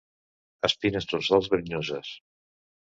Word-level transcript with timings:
Espines 0.69 1.09
dorsals 1.13 1.51
verinoses. 1.55 2.15